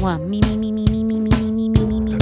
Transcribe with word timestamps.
Mua, 0.00 0.18
mi, 0.18 0.40
mi, 0.40 0.56
mi, 0.56 0.72
mi, 0.72 0.84
mi, 0.84 1.04
mi, 1.04 1.20
mi, 1.20 1.30
mi, 1.38 1.68
mi, 1.68 1.68
mi, 1.68 2.00
mi, 2.00 2.00
mi. 2.00 2.18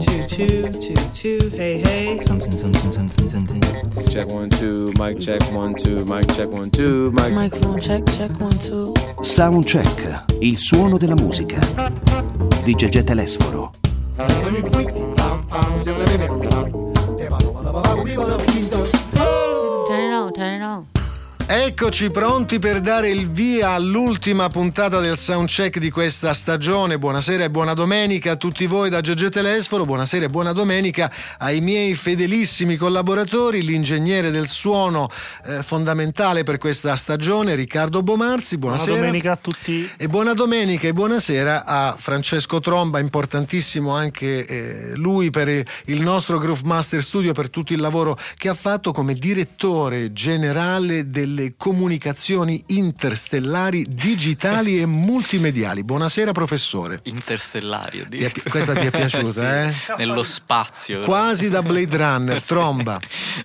Two, 0.00 0.26
two, 0.26 0.62
two, 0.72 0.94
two, 1.12 1.48
hey, 1.50 1.80
hey. 1.80 2.18
Something, 2.24 2.52
something, 2.52 2.92
something, 2.92 3.28
something. 3.28 3.62
Check 4.10 4.28
one, 4.28 4.50
two, 4.50 4.92
mic 4.98 5.20
check 5.20 5.40
one, 5.52 5.74
two, 5.74 6.04
mic 6.04 6.26
check 6.34 6.48
one, 6.50 6.70
two, 6.70 7.10
mic. 7.12 7.32
Microphone 7.32 7.80
check, 7.80 8.04
check 8.06 8.30
one, 8.40 8.58
two. 8.58 8.92
Soundcheck, 9.20 10.24
il 10.40 10.58
suono 10.58 10.98
della 10.98 11.14
musica. 11.14 11.60
Di 12.64 12.74
Gegè 12.74 13.04
Telesforo. 13.04 13.70
Eccoci 21.54 22.10
pronti 22.10 22.58
per 22.58 22.80
dare 22.80 23.10
il 23.10 23.28
via 23.28 23.72
all'ultima 23.72 24.48
puntata 24.48 25.00
del 25.00 25.18
soundcheck 25.18 25.78
di 25.78 25.90
questa 25.90 26.32
stagione. 26.32 26.98
Buonasera 26.98 27.44
e 27.44 27.50
buona 27.50 27.74
domenica 27.74 28.30
a 28.30 28.36
tutti 28.36 28.64
voi 28.64 28.88
da 28.88 29.02
Gegè 29.02 29.28
Telesforo. 29.28 29.84
Buonasera 29.84 30.24
e 30.24 30.28
buona 30.30 30.52
domenica 30.52 31.12
ai 31.36 31.60
miei 31.60 31.94
fedelissimi 31.94 32.76
collaboratori, 32.76 33.60
l'ingegnere 33.60 34.30
del 34.30 34.48
suono 34.48 35.10
eh, 35.44 35.62
fondamentale 35.62 36.42
per 36.42 36.56
questa 36.56 36.96
stagione, 36.96 37.54
Riccardo 37.54 38.02
Bomarzi. 38.02 38.56
Buona 38.56 38.76
Buonasera. 38.76 39.04
domenica 39.04 39.32
a 39.32 39.36
tutti. 39.36 39.90
E 39.98 40.08
buona 40.08 40.32
domenica 40.32 40.88
e 40.88 40.94
buonasera 40.94 41.66
a 41.66 41.94
Francesco 41.98 42.60
Tromba, 42.60 42.98
importantissimo 42.98 43.94
anche 43.94 44.46
eh, 44.46 44.92
lui 44.94 45.28
per 45.28 45.48
il 45.48 46.00
nostro 46.00 46.38
Groove 46.38 46.62
Master 46.64 47.04
Studio, 47.04 47.34
per 47.34 47.50
tutto 47.50 47.74
il 47.74 47.80
lavoro 47.80 48.16
che 48.38 48.48
ha 48.48 48.54
fatto 48.54 48.90
come 48.92 49.12
direttore 49.12 50.14
generale 50.14 51.10
delle 51.10 51.40
comunicazioni 51.56 52.62
interstellari, 52.68 53.84
digitali 53.88 54.80
e 54.80 54.86
multimediali. 54.86 55.84
Buonasera 55.84 56.32
professore. 56.32 57.00
Interstellari, 57.04 58.06
Ti 58.08 58.16
è 58.24 58.32
questa 58.48 58.72
ti 58.74 58.86
è 58.86 58.90
piaciuta, 58.90 59.64
eh? 59.68 59.74
Nello 59.98 60.22
spazio. 60.22 61.02
Quasi 61.02 61.48
da 61.50 61.62
Blade 61.62 61.96
Runner, 61.96 62.40
Sì. 62.42 62.48
Tromba. 62.48 62.98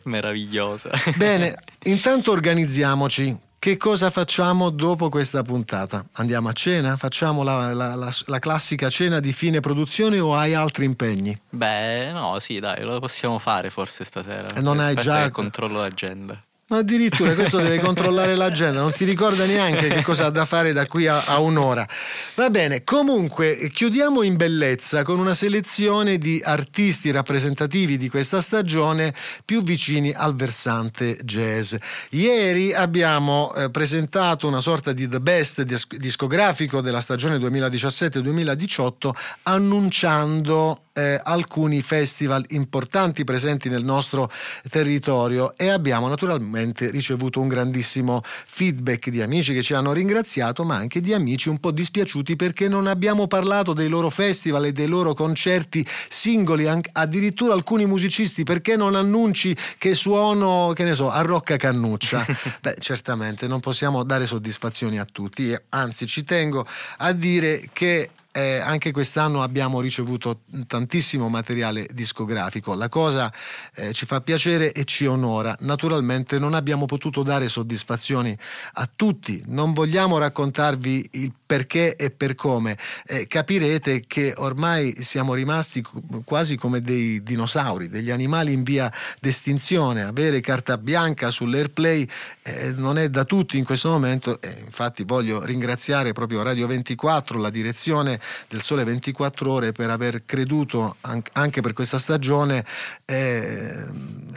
Meravigliosa. 0.05 0.91
Bene, 1.15 1.55
intanto 1.85 2.31
organizziamoci. 2.31 3.37
Che 3.59 3.75
cosa 3.75 4.11
facciamo 4.11 4.69
dopo 4.69 5.09
questa 5.09 5.41
puntata? 5.41 6.05
Andiamo 6.13 6.47
a 6.47 6.53
cena? 6.53 6.95
Facciamo 6.95 7.41
la, 7.41 7.73
la- 7.73 7.95
la- 7.95 8.13
la 8.27 8.39
classica 8.39 8.87
cena 8.89 9.19
di 9.19 9.33
fine 9.33 9.59
produzione 9.61 10.19
o 10.19 10.35
hai 10.35 10.53
altri 10.53 10.85
impegni? 10.85 11.37
Beh, 11.49 12.11
no, 12.11 12.37
sì, 12.39 12.59
dai, 12.59 12.83
lo 12.83 12.99
possiamo 12.99 13.39
fare 13.39 13.71
forse 13.71 14.03
stasera. 14.03 14.53
E 14.53 14.61
non 14.61 14.79
hai 14.79 14.93
già- 14.95 15.31
controllo 15.31 15.79
l'agenda. 15.79 16.39
Ma 16.69 16.79
addirittura 16.79 17.33
questo 17.33 17.59
deve 17.59 17.79
controllare 17.79 18.35
l'agenda, 18.35 18.81
non 18.81 18.91
si 18.91 19.05
ricorda 19.05 19.45
neanche 19.45 19.87
che 19.87 20.03
cosa 20.03 20.25
ha 20.25 20.29
da 20.29 20.43
fare 20.43 20.73
da 20.73 20.85
qui 20.85 21.07
a, 21.07 21.23
a 21.25 21.39
un'ora. 21.39 21.87
Va 22.35 22.49
bene, 22.49 22.83
comunque 22.83 23.69
chiudiamo 23.73 24.21
in 24.21 24.35
bellezza 24.35 25.03
con 25.03 25.17
una 25.17 25.33
selezione 25.33 26.17
di 26.17 26.41
artisti 26.43 27.09
rappresentativi 27.09 27.95
di 27.95 28.09
questa 28.09 28.41
stagione 28.41 29.13
più 29.45 29.63
vicini 29.63 30.11
al 30.11 30.35
versante 30.35 31.17
jazz. 31.23 31.73
Ieri 32.09 32.73
abbiamo 32.73 33.53
eh, 33.53 33.69
presentato 33.69 34.45
una 34.45 34.59
sorta 34.59 34.91
di 34.91 35.07
the 35.07 35.21
best 35.21 35.61
dis- 35.61 35.87
discografico 35.95 36.81
della 36.81 36.99
stagione 36.99 37.37
2017-2018 37.37 39.09
annunciando 39.43 40.81
eh, 40.97 41.19
alcuni 41.23 41.81
festival 41.81 42.43
importanti 42.49 43.23
presenti 43.23 43.69
nel 43.69 43.83
nostro 43.83 44.31
territorio 44.69 45.55
e 45.55 45.69
abbiamo 45.69 46.07
naturalmente 46.07 46.89
ricevuto 46.89 47.39
un 47.39 47.47
grandissimo 47.47 48.23
feedback 48.23 49.09
di 49.09 49.21
amici 49.21 49.53
che 49.53 49.61
ci 49.61 49.75
hanno 49.75 49.93
ringraziato, 49.93 50.63
ma 50.63 50.75
anche 50.75 50.99
di 50.99 51.13
amici 51.13 51.49
un 51.49 51.59
po' 51.59 51.69
dispiaciuti 51.71 52.35
perché 52.35 52.67
non 52.67 52.87
abbiamo 52.87 53.27
parlato 53.27 53.73
dei 53.73 53.87
loro 53.87 54.09
festival 54.09 54.65
e 54.65 54.71
dei 54.71 54.87
loro 54.87 55.13
concerti 55.13 55.85
singoli, 56.09 56.67
addirittura 56.93 57.53
alcuni 57.53 57.85
musicisti, 57.85 58.43
perché 58.43 58.75
non 58.75 58.95
annunci 58.95 59.55
che 59.77 59.93
suono, 59.93 60.73
che 60.73 60.83
ne 60.83 60.95
so, 60.95 61.11
a 61.11 61.21
Rocca 61.21 61.57
Cannuccia? 61.57 62.25
Beh, 62.59 62.77
certamente 62.79 63.45
non 63.45 63.59
possiamo 63.59 64.03
dare 64.03 64.25
soddisfazioni 64.25 64.97
a 64.97 65.05
tutti, 65.05 65.55
anzi 65.69 66.07
ci 66.07 66.23
tengo 66.23 66.65
a 66.97 67.11
dire 67.11 67.69
che 67.71 68.09
eh, 68.31 68.59
anche 68.59 68.91
quest'anno 68.91 69.41
abbiamo 69.41 69.81
ricevuto 69.81 70.41
tantissimo 70.67 71.27
materiale 71.27 71.87
discografico. 71.91 72.75
La 72.75 72.89
cosa 72.89 73.33
eh, 73.73 73.93
ci 73.93 74.05
fa 74.05 74.21
piacere 74.21 74.71
e 74.73 74.83
ci 74.85 75.05
onora. 75.05 75.55
Naturalmente 75.61 76.37
non 76.37 76.53
abbiamo 76.53 76.85
potuto 76.85 77.23
dare 77.23 77.47
soddisfazioni 77.47 78.37
a 78.73 78.89
tutti, 78.93 79.41
non 79.47 79.73
vogliamo 79.73 80.17
raccontarvi 80.17 81.09
il 81.13 81.31
perché 81.47 81.95
e 81.95 82.11
per 82.11 82.35
come. 82.35 82.77
Eh, 83.05 83.25
capirete 83.25 84.03
che 84.05 84.33
ormai 84.35 85.01
siamo 85.01 85.33
rimasti 85.33 85.83
quasi 86.23 86.57
come 86.57 86.81
dei 86.81 87.23
dinosauri, 87.23 87.89
degli 87.89 88.11
animali 88.11 88.51
in 88.53 88.63
via 88.63 88.91
d'estinzione. 89.19 90.03
Avere 90.03 90.41
carta 90.41 90.77
bianca 90.77 91.29
sull'airplay 91.29 92.07
eh, 92.43 92.71
non 92.75 92.97
è 92.97 93.09
da 93.09 93.23
tutti 93.23 93.57
in 93.57 93.63
questo 93.63 93.89
momento. 93.89 94.39
e 94.41 94.61
infatti 94.63 95.03
voglio 95.03 95.43
ringraziare 95.43 96.11
proprio 96.11 96.43
Radio 96.43 96.67
24, 96.67 97.39
la 97.39 97.49
direzione 97.49 98.19
del 98.47 98.61
Sole 98.61 98.83
24 98.83 99.51
Ore 99.51 99.71
per 99.71 99.89
aver 99.89 100.23
creduto 100.25 100.97
an- 101.01 101.21
anche 101.33 101.61
per 101.61 101.73
questa 101.73 101.97
stagione 101.97 102.65
eh, 103.05 103.85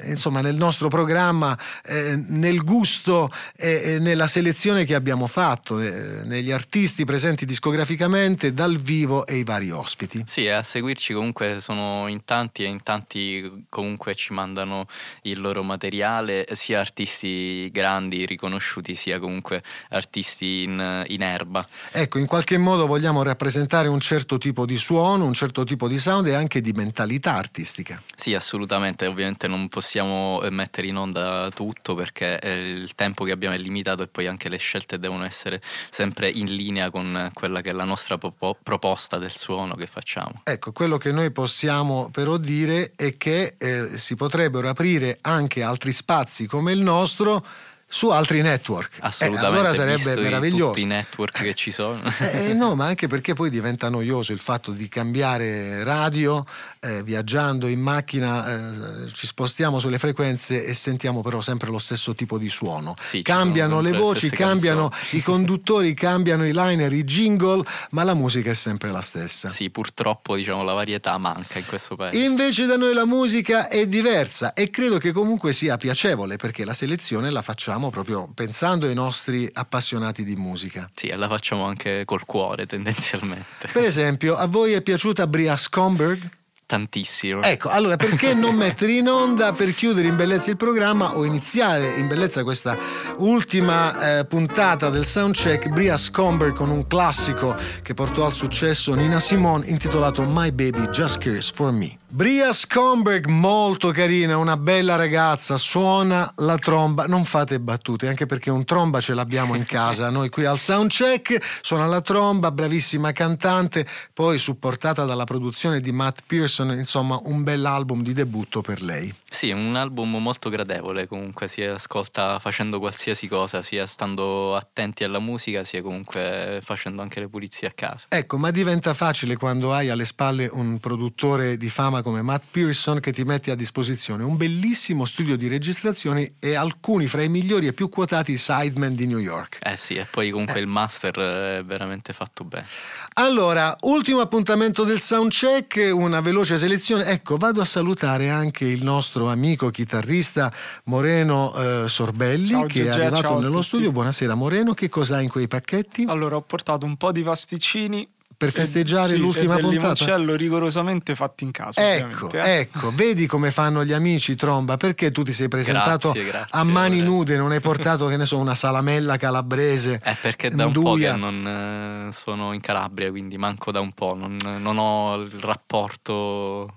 insomma 0.05 0.41
nel 0.41 0.57
nostro 0.57 0.89
programma, 0.89 1.59
eh, 1.85 2.15
nel 2.17 2.63
gusto 2.63 3.31
e, 3.57 3.83
e 3.85 3.99
nella 3.99 4.27
selezione 4.27 4.85
che 4.85 4.95
abbiamo 4.95 5.27
fatto, 5.27 5.81
eh, 5.81 6.23
negli 6.25 6.51
artisti 6.51 7.05
presenti 7.05 7.45
discograficamente, 7.45 8.53
dal 8.53 8.77
vivo 8.77 9.27
e 9.27 9.37
i 9.37 9.45
vari 9.45 9.71
ospiti. 9.71 10.25
Sì, 10.27 10.49
a 10.49 10.63
seguirci 10.63 11.13
comunque 11.15 11.61
sono 11.61 12.07
in 12.09 12.25
tanti 12.25 12.65
e 12.65 12.67
in 12.67 12.83
tanti 12.83 13.67
comunque 13.69 14.15
ci 14.15 14.33
mandano 14.33 14.87
il 15.23 15.41
loro 15.41 15.63
materiale, 15.63 16.47
sia 16.53 16.81
artisti 16.81 17.71
grandi, 17.71 18.27
riconosciuti, 18.27 18.95
sia 18.95 19.19
comunque 19.19 19.63
artisti 19.91 20.63
in, 20.63 21.05
in 21.09 21.23
erba. 21.23 21.65
Ecco, 21.93 22.19
in 22.19 22.27
qualche 22.27 22.59
modo 22.59 22.87
vogliamo 22.87 23.23
rappresentare 23.23 23.69
un 23.89 24.01
certo 24.01 24.39
tipo 24.39 24.67
di 24.67 24.77
suono, 24.77 25.25
un 25.25 25.33
certo 25.33 25.65
tipo 25.65 25.89
di 25.89 25.99
sound 25.99 26.27
e 26.27 26.35
anche 26.35 26.61
di 26.61 26.73
mentalità 26.73 27.35
artistica. 27.35 28.03
Sì, 28.15 28.35
assolutamente, 28.35 29.07
ovviamente 29.07 29.49
non 29.49 29.69
possiamo 29.69 30.41
eh, 30.43 30.51
mettere 30.51 30.87
in 30.87 30.97
onda 30.97 31.51
tutto 31.55 31.95
perché 31.95 32.39
eh, 32.39 32.71
il 32.71 32.95
tempo 32.95 33.25
che 33.25 33.33
abbiamo 33.33 33.55
è 33.55 33.59
limitato 33.59 34.03
e 34.03 34.07
poi 34.09 34.27
anche 34.27 34.49
le 34.49 34.59
scelte 34.59 34.99
devono 34.99 35.25
essere 35.25 35.61
sempre 35.91 36.29
in 36.29 36.55
linea 36.55 36.91
con 36.91 37.31
quella 37.33 37.61
che 37.61 37.71
è 37.71 37.73
la 37.73 37.85
nostra 37.85 38.19
proposta 38.19 39.19
del 39.19 39.35
suono 39.35 39.75
che 39.75 39.87
facciamo. 39.87 40.43
Ecco, 40.45 40.73
quello 40.73 40.99
che 40.99 41.13
noi 41.13 41.31
possiamo 41.31 42.11
però 42.11 42.37
dire 42.37 42.93
è 42.97 43.17
che 43.17 43.55
eh, 43.59 43.99
si 43.99 44.17
potrebbero 44.17 44.69
aprire 44.69 45.19
anche 45.23 45.63
altri 45.63 45.93
spazi 45.93 46.47
come 46.47 46.73
il 46.73 46.81
nostro 46.81 47.45
su 47.93 48.09
altri 48.11 48.41
network. 48.41 48.95
Eh, 48.95 48.99
Assolutamente, 49.01 49.47
allora 49.47 49.75
sarebbe 49.75 50.21
meraviglioso. 50.21 50.67
tutti 50.69 50.83
i 50.83 50.87
network 50.87 51.43
che 51.43 51.55
ci 51.55 51.73
sono. 51.73 52.01
Eh, 52.31 52.55
no, 52.55 52.75
ma 52.77 52.87
anche 52.87 53.09
perché 53.09 53.35
poi 53.35 53.51
diventa 53.51 53.89
noioso 53.89 54.31
il 54.33 54.39
fatto 54.39 54.71
di 54.71 54.89
cambiare 54.89 55.83
radio, 55.83 56.47
eh, 56.79 57.03
viaggiando 57.03 57.67
in 57.67 57.81
macchina, 57.81 59.05
eh, 59.05 59.13
ci 59.13 59.27
spostiamo 59.27 59.81
sulle 59.81 59.99
frequenze 59.99 60.65
e 60.65 60.75
sentiamo 60.75 61.21
però 61.23 61.41
sempre 61.41 61.71
lo 61.71 61.79
stesso 61.81 62.15
tipo 62.15 62.39
di 62.39 62.49
suono. 62.49 62.95
Sì, 63.03 63.23
cambiano 63.23 63.81
le 63.81 63.91
le 63.91 63.99
voci, 63.99 64.27
stesse 64.29 64.37
cambiano 64.37 64.89
canzoni. 64.91 65.19
i 65.19 65.23
conduttori, 65.23 65.95
cambiano 65.95 66.47
i 66.47 66.53
liner, 66.53 66.93
i 66.93 67.03
jingle, 67.05 67.65
ma 67.91 68.05
la 68.05 68.15
musica 68.15 68.51
è 68.51 68.55
sempre 68.55 68.93
la 68.93 69.01
stessa. 69.01 69.49
Sì, 69.49 69.71
purtroppo 69.71 70.37
diciamo 70.37 70.63
la 70.63 70.73
varietà 70.75 71.19
manca 71.19 71.59
in 71.59 71.67
questo 71.67 71.97
paese. 71.97 72.19
Invece 72.25 72.67
da 72.67 72.77
noi 72.77 72.95
la 72.95 73.07
musica 73.07 73.69
è 73.69 73.87
diversa 73.87 74.53
e 74.53 74.71
credo 74.71 74.99
che 74.99 75.11
comunque 75.11 75.53
sia 75.53 75.77
piacevole 75.77 76.37
perché 76.37 76.65
la 76.65 76.75
selezione 76.75 77.31
la 77.31 77.43
facciamo 77.43 77.80
proprio 77.89 78.29
pensando 78.35 78.85
ai 78.85 78.93
nostri 78.93 79.49
appassionati 79.51 80.25
di 80.25 80.37
musica. 80.37 80.91
Sì, 80.95 81.07
e 81.07 81.17
la 81.17 81.29
facciamo 81.29 81.65
anche 81.65 82.05
col 82.05 82.27
cuore 82.27 82.67
tendenzialmente. 82.69 83.69
Per 83.73 83.85
esempio, 83.85 84.37
a 84.37 84.45
voi 84.45 84.75
è 84.75 84.83
piaciuta 84.83 85.27
Bria 85.27 85.57
Scomberg? 85.57 86.39
Tantissimo. 86.71 87.43
Ecco, 87.43 87.69
allora 87.69 87.97
perché 87.97 88.33
non 88.33 88.55
mettere 88.57 88.93
in 88.93 89.09
onda 89.09 89.51
per 89.51 89.75
chiudere 89.75 90.07
in 90.07 90.15
bellezza 90.15 90.51
il 90.51 90.57
programma 90.57 91.17
o 91.17 91.25
iniziare 91.25 91.97
in 91.97 92.07
bellezza 92.07 92.45
questa 92.45 92.79
ultima 93.17 94.19
eh, 94.19 94.25
puntata 94.25 94.89
del 94.89 95.05
soundcheck 95.05 95.69
Bria 95.69 95.97
Scomberg 95.97 96.55
con 96.55 96.71
un 96.71 96.87
classico 96.87 97.57
che 97.83 97.93
portò 97.95 98.25
al 98.25 98.35
successo 98.35 98.95
Nina 98.95 99.19
Simone 99.19 99.67
intitolato 99.67 100.23
My 100.23 100.53
Baby 100.53 100.89
Just 100.91 101.19
Cares 101.19 101.51
for 101.51 101.73
Me. 101.73 102.00
Bria 102.13 102.53
Scomberg, 102.53 103.27
molto 103.27 103.93
carina, 103.93 104.37
una 104.37 104.57
bella 104.57 104.97
ragazza, 104.97 105.57
suona 105.57 106.29
la 106.39 106.59
tromba, 106.59 107.07
non 107.07 107.25
fate 107.25 107.61
battute, 107.61 108.09
anche 108.09 108.27
perché 108.27 108.51
un 108.51 108.65
tromba 108.65 109.01
ce 109.01 109.15
l'abbiamo 109.15 109.55
in 109.55 109.65
casa, 109.65 110.11
noi 110.11 110.29
qui 110.29 110.45
al 110.45 110.59
Soundcheck, 110.59 111.61
suona 111.63 111.87
la 111.87 112.01
tromba, 112.01 112.51
bravissima 112.51 113.13
cantante, 113.13 113.87
poi 114.13 114.39
supportata 114.39 115.05
dalla 115.05 115.23
produzione 115.23 115.81
di 115.81 115.93
Matt 115.93 116.23
Pearson, 116.27 116.73
insomma 116.73 117.17
un 117.23 117.45
bell'album 117.45 118.03
di 118.03 118.13
debutto 118.13 118.61
per 118.61 118.83
lei. 118.83 119.15
Sì, 119.31 119.53
un 119.53 119.77
album 119.77 120.17
molto 120.17 120.51
gradevole, 120.51 121.07
comunque 121.07 121.47
si 121.47 121.63
ascolta 121.63 122.41
facendo 122.41 122.81
qualsiasi 122.81 123.29
cosa, 123.29 123.63
sia 123.63 123.87
stando 123.87 124.57
attenti 124.57 125.05
alla 125.05 125.21
musica, 125.21 125.63
sia 125.63 125.81
comunque 125.81 126.59
facendo 126.61 127.03
anche 127.03 127.21
le 127.21 127.29
pulizie 127.29 127.69
a 127.69 127.73
casa. 127.73 128.07
Ecco, 128.09 128.37
ma 128.37 128.51
diventa 128.51 128.95
facile 128.95 129.37
quando 129.37 129.73
hai 129.73 129.89
alle 129.91 130.05
spalle 130.05 130.51
un 130.51 130.81
produttore 130.81 131.57
di 131.57 131.69
fama 131.69 131.99
come 132.03 132.23
Matt 132.23 132.45
Pearson 132.51 133.01
che 133.01 133.13
ti 133.13 133.25
mette 133.25 133.51
a 133.51 133.55
disposizione 133.55 134.23
un 134.23 134.37
bellissimo 134.37 135.05
studio 135.05 135.37
di 135.37 135.49
registrazioni 135.49 136.35
e 136.39 136.55
alcuni 136.55 137.07
fra 137.07 137.23
i 137.23 137.29
migliori 137.29 137.67
e 137.67 137.73
più 137.73 137.89
quotati 137.89 138.37
sidemen 138.37 138.95
di 138.95 139.07
New 139.07 139.19
York. 139.19 139.59
Eh 139.63 139.77
sì, 139.77 139.95
e 139.95 140.07
poi 140.11 140.31
comunque 140.31 140.59
eh. 140.59 140.63
il 140.63 140.67
master 140.67 141.15
è 141.15 141.65
veramente 141.65 142.13
fatto 142.13 142.45
bene. 142.45 142.67
Allora, 143.15 143.77
ultimo 143.83 144.21
appuntamento 144.21 144.85
del 144.85 145.01
soundcheck, 145.01 145.91
una 145.93 146.21
veloce 146.21 146.59
selezione. 146.59 147.05
Ecco, 147.05 147.37
vado 147.37 147.61
a 147.61 147.65
salutare 147.65 148.31
anche 148.31 148.65
il 148.65 148.83
nostro 148.83 149.29
amico 149.31 149.71
chitarrista 149.71 150.53
Moreno 150.85 151.55
eh, 151.55 151.89
Sorbelli 151.89 152.49
ciao, 152.49 152.67
che 152.67 152.83
Gigi, 152.83 152.87
è 152.87 152.91
arrivato 152.91 153.41
nello 153.41 153.63
studio. 153.63 153.93
Buonasera 153.93 154.35
Moreno, 154.35 154.75
che 154.75 154.89
cos'hai 154.89 155.25
in 155.25 155.31
quei 155.31 155.49
pacchetti? 155.49 156.05
Allora, 156.09 156.37
ho 156.37 156.43
portato 156.43 156.87
un 156.87 156.97
po' 156.97 157.13
di 157.13 157.23
pasticini 157.23 158.09
per 158.41 158.53
festeggiare 158.53 159.09
sì, 159.09 159.19
l'ultima 159.19 159.57
del 159.57 159.65
puntata. 159.65 159.93
limoncello 159.93 160.35
rigorosamente 160.35 161.15
fatti 161.15 161.45
in 161.45 161.51
casa. 161.51 161.95
Ecco, 161.95 162.31
eh. 162.31 162.61
ecco, 162.61 162.91
vedi 162.95 163.27
come 163.27 163.51
fanno 163.51 163.85
gli 163.85 163.93
amici 163.93 164.35
Tromba, 164.35 164.79
perché 164.79 165.11
tu 165.11 165.23
ti 165.23 165.33
sei 165.33 165.49
presentato 165.49 166.13
grazie, 166.13 166.31
grazie, 166.31 166.59
a 166.59 166.65
mani 166.65 167.01
vorrei. 167.01 167.11
nude, 167.11 167.37
non 167.37 167.53
hai 167.53 167.61
portato 167.61 168.07
che 168.07 168.17
ne 168.17 168.25
so 168.25 168.39
una 168.39 168.55
salamella 168.55 169.19
calabrese. 169.19 170.01
È 170.03 170.17
perché 170.19 170.49
da 170.49 170.65
un 170.65 170.73
po' 170.73 170.95
che 170.95 171.13
non 171.13 172.07
eh, 172.09 172.13
sono 172.13 172.55
in 172.55 172.63
Calabria, 172.63 173.11
quindi 173.11 173.37
manco 173.37 173.73
da 173.73 173.81
un 173.81 173.93
po', 173.93 174.15
non, 174.15 174.39
non 174.59 174.79
ho 174.79 175.17
il 175.17 175.39
rapporto 175.41 176.73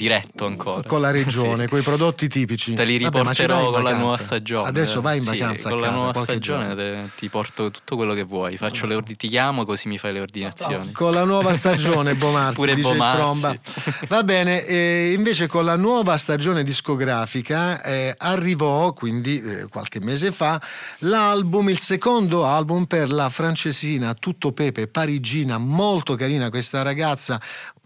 diretto 0.00 0.46
ancora 0.46 0.82
con 0.88 1.02
la 1.02 1.10
regione, 1.12 1.64
sì. 1.64 1.68
con 1.68 1.78
i 1.78 1.82
prodotti 1.82 2.26
tipici. 2.26 2.72
Te 2.72 2.84
li 2.84 2.96
riporterò 2.96 3.70
con 3.70 3.82
la 3.82 3.94
nuova 3.94 4.16
stagione. 4.16 4.68
Adesso 4.68 5.02
vai 5.02 5.18
in 5.18 5.24
vacanza 5.24 5.56
sì, 5.56 5.66
a 5.66 5.70
con 5.70 5.80
casa, 5.80 5.90
la 5.90 5.96
nuova 6.02 6.22
stagione 6.22 6.74
te, 6.74 7.10
ti 7.16 7.28
porto 7.28 7.70
tutto 7.70 7.96
quello 7.96 8.14
che 8.14 8.22
vuoi. 8.22 8.56
Faccio 8.56 8.86
le 8.86 8.94
ordi- 8.94 9.16
ti 9.16 9.28
chiamo 9.28 9.66
così 9.66 9.88
mi 9.88 9.98
fai 9.98 10.14
le 10.14 10.20
ordinazioni. 10.20 10.92
Con 10.92 11.12
la 11.12 11.24
nuova 11.24 11.52
stagione 11.52 12.14
Bomarzi, 12.14 12.56
Pure 12.60 12.74
dice 12.74 12.88
Bomarzi. 12.88 13.60
Va 14.08 14.24
bene, 14.24 14.64
eh, 14.64 15.12
invece 15.14 15.46
con 15.46 15.64
la 15.66 15.76
nuova 15.76 16.16
stagione 16.16 16.64
discografica 16.64 17.82
eh, 17.82 18.14
arrivò, 18.16 18.94
quindi 18.94 19.42
eh, 19.42 19.68
qualche 19.68 20.00
mese 20.00 20.32
fa, 20.32 20.60
l'album, 21.00 21.68
il 21.68 21.78
secondo 21.78 22.46
album 22.46 22.86
per 22.86 23.10
la 23.10 23.28
francesina 23.28 24.14
Tutto 24.14 24.52
Pepe 24.52 24.86
parigina, 24.86 25.58
molto 25.58 26.14
carina 26.14 26.48
questa 26.48 26.80
ragazza, 26.82 27.38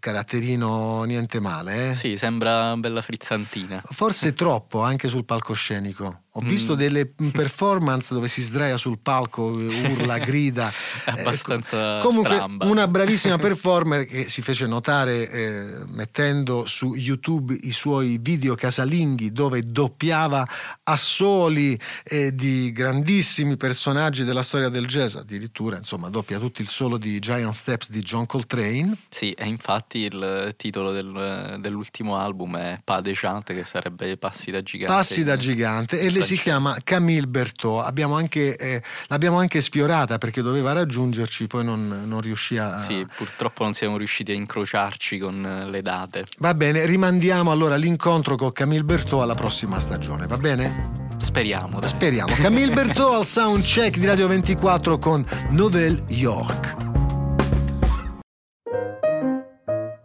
caratterino 0.05 1.05
niente 1.05 1.41
male, 1.41 1.91
eh? 1.91 1.95
Sì, 2.05 2.19
sembra 2.19 2.77
bella 2.77 3.01
frizzantina. 3.01 3.83
Forse 3.89 4.35
troppo 4.35 4.83
anche 4.83 5.09
sul 5.09 5.25
palcoscenico. 5.25 6.24
Ho 6.37 6.41
visto 6.41 6.73
Mm. 6.75 6.77
delle 6.77 7.07
performance 7.31 8.13
dove 8.13 8.27
si 8.27 8.43
sdraia 8.43 8.77
sul 8.77 8.99
palco, 8.99 9.43
urla, 9.53 10.19
grida. 10.25 10.69
È 11.05 11.11
abbastanza 11.11 11.99
Eh, 11.99 12.03
comunque 12.03 12.35
stramba. 12.35 12.67
una 12.67 12.89
bravissima 12.89 13.39
performer 13.39 14.05
che 14.05 14.29
si 14.29 14.43
fece 14.43 14.67
notare 14.67 15.31
eh, 15.31 15.65
mettendo 15.87 16.67
su 16.67 16.95
YouTube 16.95 17.57
i 17.63 17.71
suoi 17.71 18.19
video 18.21 18.57
casalinghi 18.57 19.31
dove 19.31 19.63
doppiava 19.63 20.45
assoli 20.83 21.79
eh, 22.05 22.35
di 22.35 22.73
grandissimi 22.73 23.57
personaggi 23.57 24.25
della 24.25 24.43
storia 24.43 24.69
del 24.69 24.87
jazz, 24.87 25.15
addirittura 25.17 25.77
insomma 25.77 26.09
doppia 26.09 26.39
tutto 26.39 26.63
il 26.63 26.69
solo 26.69 26.97
di 26.97 27.19
Giant 27.21 27.55
Steps 27.55 27.91
di 27.91 28.01
John 28.01 28.27
Coltrane. 28.27 28.97
Sì, 29.09 29.31
e 29.33 29.47
infatti 29.47 29.99
il 29.99 30.53
titolo 30.57 30.91
del- 30.93 31.59
dell'ultimo 31.61 32.17
album 32.17 32.57
è 32.57 32.81
Pas 32.83 33.03
de 33.03 33.13
Chante, 33.15 33.55
che 33.55 33.65
sarebbe 33.65 34.17
Passi 34.17 34.51
da 34.51 34.63
gigante. 34.63 34.93
Passi 34.93 35.23
da 35.25 35.37
gigante 35.37 36.01
e 36.01 36.11
si 36.25 36.37
chiama 36.37 36.77
Camille 36.83 37.27
Berthaud. 37.27 37.85
Abbiamo 37.85 38.17
anche, 38.17 38.57
eh, 38.57 38.83
l'abbiamo 39.09 39.39
anche 39.39 39.61
sfiorata 39.61 40.19
perché 40.19 40.43
doveva 40.43 40.73
raggiungerci, 40.73 41.47
poi 41.47 41.65
non, 41.65 42.03
non 42.07 42.21
riuscì 42.21 42.57
a. 42.57 42.79
Sì, 42.79 43.07
purtroppo 43.17 43.63
non 43.63 43.73
siamo 43.73 43.97
riusciti 43.97 44.33
a 44.33 44.35
incrociarci 44.35 45.19
con 45.19 45.45
eh, 45.45 45.71
le 45.71 45.83
date. 45.83 46.27
Va 46.39 46.55
bene, 46.55 46.87
rimandiamo 46.87 47.51
allora 47.51 47.77
l'incontro 47.77 48.37
con 48.37 48.53
Camille 48.53 48.85
Berthaud 48.85 49.23
alla 49.23 49.35
prossima 49.35 49.79
stagione, 49.79 50.27
va 50.27 50.37
bene? 50.37 51.03
Speriamo. 51.19 51.79
dai. 51.81 51.89
Speriamo. 51.89 52.35
Camille 52.35 52.73
Berthaud 52.75 53.15
al 53.15 53.27
soundcheck 53.27 53.97
di 53.99 54.07
Radio 54.07 54.27
24 54.27 54.99
con 54.99 55.25
Nouvelle 55.51 56.03
York. 56.09 56.83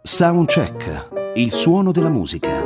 Soundcheck, 0.02 1.32
il 1.36 1.52
suono 1.52 1.92
della 1.92 2.10
musica. 2.10 2.62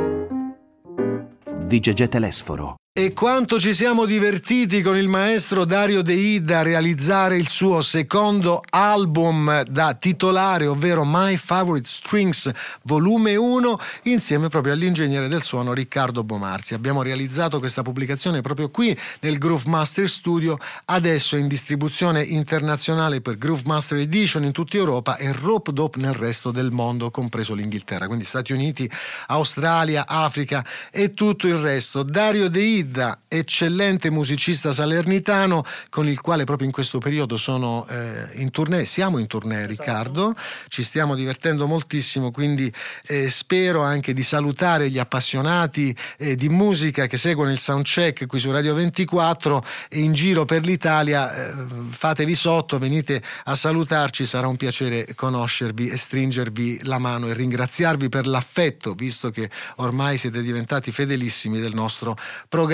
Di 1.65 1.79
Gegè 1.79 2.07
Telesforo. 2.07 2.75
E 2.97 3.11
quanto 3.11 3.59
ci 3.59 3.73
siamo 3.73 4.05
divertiti 4.05 4.81
con 4.81 4.95
il 4.95 5.09
maestro 5.09 5.65
Dario 5.65 6.01
De 6.01 6.13
Ida 6.13 6.59
a 6.59 6.61
realizzare 6.61 7.35
il 7.35 7.49
suo 7.49 7.81
secondo 7.81 8.63
album 8.69 9.63
da 9.63 9.93
titolare, 9.95 10.65
ovvero 10.65 11.03
My 11.03 11.35
Favorite 11.35 11.89
Strings 11.89 12.49
volume 12.83 13.35
1, 13.35 13.79
insieme 14.03 14.47
proprio 14.47 14.71
all'ingegnere 14.71 15.27
del 15.27 15.41
suono 15.41 15.73
Riccardo 15.73 16.23
Bomarzi. 16.23 16.73
Abbiamo 16.73 17.01
realizzato 17.01 17.59
questa 17.59 17.81
pubblicazione 17.81 18.39
proprio 18.39 18.69
qui 18.69 18.97
nel 19.19 19.39
Groove 19.39 19.67
Master 19.67 20.09
Studio, 20.09 20.57
adesso 20.85 21.35
in 21.35 21.49
distribuzione 21.49 22.23
internazionale 22.23 23.19
per 23.19 23.37
Groove 23.37 23.63
Master 23.65 23.97
Edition 23.97 24.45
in 24.45 24.53
tutta 24.53 24.77
Europa 24.77 25.17
e 25.17 25.33
Rope 25.33 25.73
Dope 25.73 25.99
nel 25.99 26.13
resto 26.13 26.49
del 26.49 26.71
mondo, 26.71 27.11
compreso 27.11 27.55
l'Inghilterra, 27.55 28.07
quindi 28.07 28.23
Stati 28.23 28.53
Uniti, 28.53 28.89
Australia, 29.27 30.07
Africa 30.07 30.65
e 30.89 31.13
tutto 31.13 31.45
il 31.45 31.57
resto. 31.57 32.01
Dario 32.01 32.47
De 32.47 32.61
Ida 32.61 32.83
eccellente 33.27 34.09
musicista 34.11 34.71
salernitano 34.71 35.63
con 35.89 36.07
il 36.07 36.21
quale 36.21 36.43
proprio 36.43 36.67
in 36.67 36.73
questo 36.73 36.99
periodo 36.99 37.37
sono 37.37 37.85
eh, 37.89 38.29
in 38.35 38.51
tournée, 38.51 38.85
siamo 38.85 39.17
in 39.17 39.27
tournée 39.27 39.65
Riccardo, 39.65 40.35
ci 40.67 40.83
stiamo 40.83 41.15
divertendo 41.15 41.67
moltissimo, 41.67 42.31
quindi 42.31 42.71
eh, 43.07 43.29
spero 43.29 43.81
anche 43.81 44.13
di 44.13 44.23
salutare 44.23 44.89
gli 44.89 44.99
appassionati 44.99 45.95
eh, 46.17 46.35
di 46.35 46.49
musica 46.49 47.07
che 47.07 47.17
seguono 47.17 47.51
il 47.51 47.59
soundcheck 47.59 48.25
qui 48.25 48.39
su 48.39 48.51
Radio 48.51 48.73
24 48.73 49.65
e 49.89 49.99
in 49.99 50.13
giro 50.13 50.45
per 50.45 50.65
l'Italia, 50.65 51.33
eh, 51.33 51.53
fatevi 51.89 52.35
sotto, 52.35 52.77
venite 52.77 53.21
a 53.45 53.55
salutarci, 53.55 54.25
sarà 54.25 54.47
un 54.47 54.57
piacere 54.57 55.13
conoscervi 55.15 55.89
e 55.89 55.97
stringervi 55.97 56.81
la 56.83 56.99
mano 56.99 57.27
e 57.27 57.33
ringraziarvi 57.33 58.09
per 58.09 58.27
l'affetto, 58.27 58.93
visto 58.93 59.31
che 59.31 59.49
ormai 59.77 60.17
siete 60.17 60.41
diventati 60.41 60.91
fedelissimi 60.91 61.59
del 61.59 61.73
nostro 61.73 62.15
programma. 62.47 62.73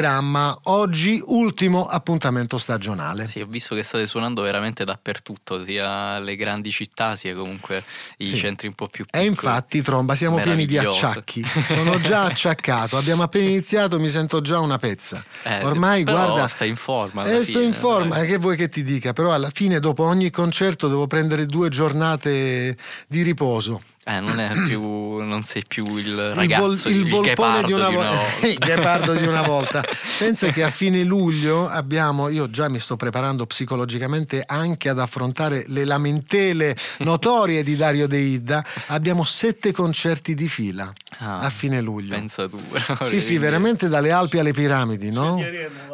Oggi 0.64 1.22
ultimo 1.26 1.86
appuntamento 1.86 2.58
stagionale. 2.58 3.28
Sì, 3.28 3.40
ho 3.42 3.46
visto 3.46 3.76
che 3.76 3.84
state 3.84 4.06
suonando 4.06 4.42
veramente 4.42 4.84
dappertutto, 4.84 5.64
sia 5.64 6.20
le 6.20 6.36
grandi 6.36 6.72
città, 6.72 7.16
sia 7.16 7.36
comunque 7.36 7.84
i 8.18 8.28
Sì. 8.28 8.36
centri 8.38 8.68
un 8.68 8.74
po' 8.74 8.88
più 8.88 9.04
E 9.04 9.08
piccoli. 9.08 9.28
infatti, 9.28 9.82
Tromba, 9.82 10.16
siamo 10.16 10.38
pieni 10.42 10.66
di 10.66 10.78
acciacchi. 10.78 11.44
Sono 11.66 12.00
già 12.02 12.24
acciaccato. 12.32 12.98
Abbiamo 12.98 13.24
appena 13.24 13.48
iniziato, 13.50 14.00
mi 14.00 14.10
sento 14.10 14.42
già 14.42 14.60
una 14.60 14.78
pezza. 14.78 15.24
Eh, 15.44 15.64
Ormai, 15.64 16.04
guarda. 16.04 16.48
stai 16.48 16.70
in 16.70 16.76
forma. 16.76 17.24
Eh, 17.26 17.44
sto 17.44 17.54
fine, 17.60 17.64
in 17.66 17.74
forma, 17.74 18.16
dai. 18.16 18.26
eh, 18.26 18.28
che 18.30 18.38
vuoi 18.38 18.56
che 18.58 18.70
ti 18.70 18.84
dica? 18.84 19.14
Però 19.14 19.34
alla 19.34 19.50
fine, 19.54 19.80
dopo 19.80 20.04
ogni 20.04 20.30
concerto, 20.32 20.88
devo 20.88 21.08
prendere 21.08 21.46
due 21.46 21.70
giornate 21.70 22.76
di 23.08 23.22
riposo. 23.22 23.82
Eh, 24.04 24.20
non 24.20 24.40
è 24.40 24.52
più. 24.66 24.82
non 25.22 25.44
sei 25.44 25.64
più 25.68 25.86
il 25.98 26.08
Il, 26.08 26.16
vol- 26.16 26.34
ragazzo, 26.34 26.90
il 26.90 26.96
il, 26.96 27.10
volpone 27.10 27.62
ghepardo 27.62 27.66
di 27.68 27.72
una, 27.74 27.90
vo- 27.90 27.96
volta. 28.02 28.24
il 28.48 28.58
ghepardo 28.58 29.14
di 29.14 29.28
una 29.28 29.42
volta. 29.44 29.84
Pensa 30.18 30.50
che 30.50 30.64
a 30.64 30.70
fine 30.70 31.04
luglio 31.04 31.70
abbiamo, 31.70 32.28
io 32.30 32.50
già 32.50 32.68
mi 32.68 32.80
sto 32.80 32.96
preparando 32.96 33.46
psicologicamente 33.46 34.44
anche 34.46 34.90
ad 34.90 34.98
affrontare 35.00 35.66
le 35.68 35.86
lamentele 35.86 36.76
notorie 37.00 37.62
di 37.62 37.76
Dario 37.76 38.08
De 38.08 38.18
Ida. 38.18 38.66
Abbiamo 38.88 39.24
sette 39.24 39.72
concerti 39.72 40.34
di 40.34 40.48
fila 40.48 40.92
Ah, 41.20 41.42
a 41.42 41.50
fine 41.52 41.80
luglio. 41.82 42.16
Pensa 42.16 42.48
tu. 42.48 42.60
Sì, 43.02 43.20
sì, 43.22 43.38
veramente 43.38 43.88
dalle 43.88 44.12
Alpi 44.12 44.40
alle 44.40 44.54
piramidi, 44.54 45.12
no? 45.12 45.40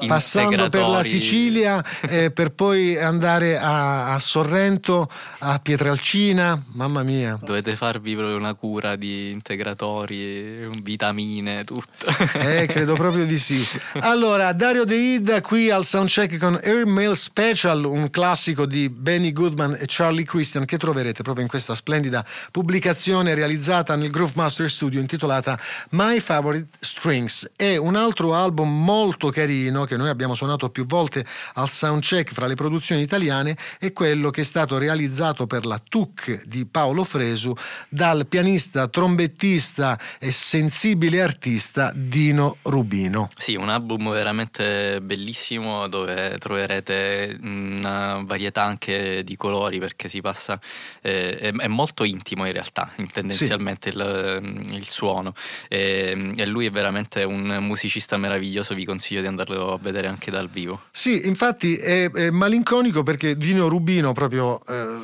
Passando 0.06 0.70
per 0.70 0.88
la. 0.88 1.04
Sicilia, 1.04 1.84
eh, 2.08 2.32
per 2.32 2.52
poi 2.52 2.98
andare 2.98 3.58
a, 3.60 4.14
a 4.14 4.20
Sorrento, 4.20 5.10
a 5.40 5.60
Pietralcina, 5.60 6.62
mamma 6.74 7.04
mia. 7.04 7.38
Dovete 7.42 7.76
fare 7.76 7.97
darvi 7.98 8.13
una 8.13 8.54
cura 8.54 8.96
di 8.96 9.32
integratori, 9.32 10.70
vitamine, 10.82 11.63
tutto. 11.63 12.06
Eh, 12.34 12.68
credo 12.68 12.94
proprio 12.94 13.25
di 13.25 13.38
sì. 13.38 13.66
Allora, 14.00 14.54
Dario 14.54 14.84
De 14.84 14.96
Ida 14.96 15.42
qui 15.42 15.70
al 15.70 15.86
soundcheck 15.86 16.38
con 16.38 16.60
Airmail 16.63 17.16
Special, 17.16 17.84
un 17.86 18.10
classico 18.10 18.66
di 18.66 18.89
Benny 18.89 19.32
Goodman 19.32 19.75
e 19.80 19.86
Charlie 19.88 20.24
Christian 20.24 20.66
che 20.66 20.77
troverete 20.77 21.24
proprio 21.24 21.44
in 21.44 21.50
questa 21.50 21.75
splendida 21.75 22.25
pubblicazione 22.51 23.34
realizzata 23.34 23.96
nel 23.96 24.12
Groove 24.12 24.34
Master 24.36 24.70
Studio 24.70 25.00
intitolata 25.00 25.60
My 25.92 26.20
Favorite 26.20 26.68
Strings. 26.80 27.51
È 27.56 27.75
un 27.75 27.96
altro 27.96 28.36
album 28.36 28.84
molto 28.84 29.30
carino 29.30 29.86
che 29.86 29.98
noi 29.98 30.10
abbiamo 30.10 30.36
suonato 30.36 30.70
più 30.70 30.86
volte 30.86 31.25
al 31.54 31.70
soundcheck 31.70 32.34
fra 32.34 32.48
le 32.48 32.56
produzioni 32.56 33.01
italiane 33.01 33.58
è 33.80 33.92
quello 33.94 34.30
che 34.30 34.42
è 34.42 34.44
stato 34.44 34.77
realizzato 34.77 35.48
per 35.48 35.66
la 35.66 35.82
TUC 35.84 36.44
di 36.46 36.66
Paolo 36.66 37.04
Fresu 37.04 37.56
dal 37.89 38.27
pianista, 38.27 38.88
trombettista 38.88 40.00
e 40.20 40.32
sensibile 40.32 41.22
artista 41.22 41.91
Dino 41.96 42.58
Rubino. 42.63 43.29
Sì, 43.36 43.56
un 43.56 43.70
album 43.70 44.12
veramente 44.12 45.00
bellissimo 45.01 45.88
dove 45.88 46.38
troverete 46.38 47.38
una 47.41 48.22
varietà 48.24 48.63
anche 48.63 49.24
di 49.24 49.36
colori 49.36 49.79
perché 49.79 50.10
si 50.10 50.22
passa, 50.22 50.60
eh, 51.01 51.38
è, 51.38 51.51
è, 51.53 51.67
molto 51.67 52.03
intimo 52.03 52.46
in 52.46 52.53
realtà, 52.53 52.91
tendenzialmente 53.12 53.91
sì. 53.91 53.98
il, 53.98 54.74
il, 54.74 54.88
suono 54.88 55.34
e, 55.67 56.34
e, 56.36 56.46
lui 56.46 56.65
è 56.65 56.72
veramente 56.72 57.24
un 57.24 57.58
musicista 57.62 58.17
meraviglioso, 58.17 58.74
vi 58.74 58.86
consiglio 58.86 59.22
di 59.22 59.27
andarlo 59.27 59.74
a 59.74 59.77
vedere 59.77 60.08
anche 60.08 60.32
dal 60.32 60.50
vivo. 60.50 60.84
Sì, 60.91 61.25
infatti 61.27 61.75
è, 61.77 62.10
è 62.12 62.29
malinconico 62.29 63.03
perché 63.03 63.38
Dino 63.38 63.67
Rubino 63.67 64.13
proprio... 64.13 64.62
Eh, 64.65 64.97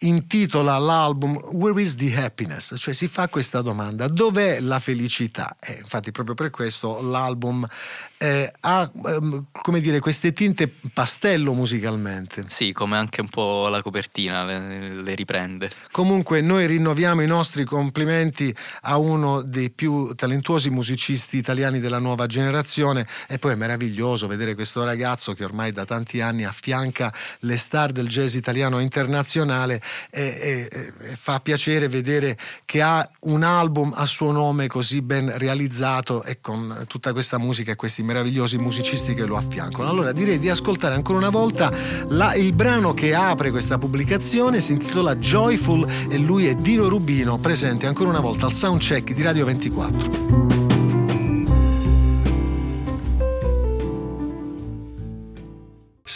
intitola 0.00 0.78
l'album 0.78 1.36
Where 1.52 1.80
is 1.80 1.96
the 1.96 2.14
happiness? 2.14 2.74
Cioè 2.76 2.94
si 2.94 3.06
fa 3.06 3.28
questa 3.28 3.62
domanda, 3.62 4.06
dov'è 4.08 4.60
la 4.60 4.78
felicità? 4.78 5.56
E 5.60 5.78
infatti 5.80 6.12
proprio 6.12 6.34
per 6.34 6.50
questo 6.50 7.00
l'album 7.00 7.66
eh, 8.18 8.52
ha 8.60 8.90
ehm, 9.06 9.46
come 9.52 9.80
dire 9.80 10.00
queste 10.00 10.32
tinte 10.32 10.68
pastello 10.92 11.54
musicalmente. 11.54 12.44
Sì, 12.48 12.72
come 12.72 12.96
anche 12.96 13.20
un 13.20 13.28
po' 13.28 13.68
la 13.68 13.80
copertina 13.80 14.44
le, 14.44 15.02
le, 15.02 15.14
riprende. 15.14 15.70
Comunque 15.92 16.40
noi 16.40 16.66
rinnoviamo 16.66 17.22
i 17.22 17.26
nostri 17.26 17.64
complimenti 17.64 18.54
a 18.82 18.96
uno 18.96 19.42
dei 19.42 19.70
più 19.70 20.14
talentuosi 20.14 20.68
musicisti 20.68 21.36
italiani 21.36 21.78
della 21.78 21.98
nuova 21.98 22.26
generazione 22.26 23.06
e 23.28 23.38
poi 23.38 23.52
è 23.52 23.54
meraviglioso 23.54 24.26
vedere 24.26 24.54
questo 24.54 24.84
ragazzo 24.84 25.32
che 25.32 25.44
ormai 25.44 25.70
da 25.70 25.84
tanti 25.84 26.20
anni 26.20 26.44
affianca 26.44 27.14
le 27.40 27.56
star 27.56 27.92
del 27.92 28.08
jazz 28.08 28.34
italiano 28.34 28.80
internazionale 28.80 29.80
e, 30.10 30.22
e, 30.22 30.68
e 30.72 31.16
fa 31.16 31.38
piacere 31.40 31.88
vedere 31.88 32.36
che 32.64 32.82
ha 32.82 33.08
un 33.20 33.44
album 33.44 33.92
a 33.94 34.06
suo 34.06 34.32
nome 34.32 34.66
così 34.66 35.02
ben 35.02 35.36
realizzato 35.38 36.24
e 36.24 36.40
con 36.40 36.84
tutta 36.88 37.12
questa 37.12 37.38
musica 37.38 37.72
e 37.72 37.76
questi 37.76 38.02
meravigliosi 38.08 38.56
musicisti 38.56 39.12
che 39.12 39.26
lo 39.26 39.36
affiancano. 39.36 39.90
Allora 39.90 40.12
direi 40.12 40.38
di 40.38 40.48
ascoltare 40.48 40.94
ancora 40.94 41.18
una 41.18 41.28
volta 41.28 41.70
la, 42.08 42.34
il 42.34 42.54
brano 42.54 42.94
che 42.94 43.14
apre 43.14 43.50
questa 43.50 43.76
pubblicazione, 43.76 44.60
si 44.60 44.72
intitola 44.72 45.16
Joyful 45.16 45.86
e 46.08 46.16
lui 46.16 46.46
è 46.46 46.54
Dino 46.54 46.88
Rubino, 46.88 47.36
presente 47.36 47.86
ancora 47.86 48.08
una 48.08 48.20
volta 48.20 48.46
al 48.46 48.54
soundcheck 48.54 49.12
di 49.12 49.22
Radio 49.22 49.44
24. 49.44 50.57